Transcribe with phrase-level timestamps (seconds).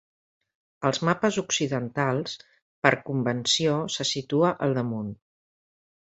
[0.87, 2.33] Als mapes occidentals,
[2.87, 5.15] per convenció se situa al damunt.